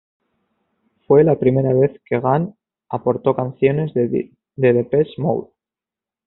Fue 1.05 1.23
la 1.23 1.37
primera 1.37 1.73
vez 1.75 1.91
que 2.07 2.19
Gahan 2.19 2.55
aportó 2.89 3.35
canciones 3.35 3.95
a 3.95 3.99
Depeche 4.55 5.13
Mode. 5.19 5.51